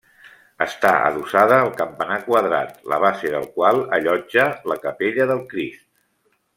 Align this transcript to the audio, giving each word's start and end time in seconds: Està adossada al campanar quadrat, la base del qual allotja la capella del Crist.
Està 0.65 0.93
adossada 1.09 1.59
al 1.65 1.69
campanar 1.81 2.17
quadrat, 2.29 2.73
la 2.95 3.01
base 3.05 3.35
del 3.37 3.47
qual 3.59 3.85
allotja 4.01 4.49
la 4.73 4.83
capella 4.89 5.33
del 5.35 5.47
Crist. 5.55 5.89